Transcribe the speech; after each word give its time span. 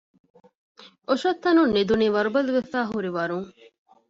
އޮށޮއޮތްތަނުން 1.07 1.71
ނިދުނީ 1.75 2.07
ވަރުބަލިވެފައިހުރިވަރުން 2.15 3.47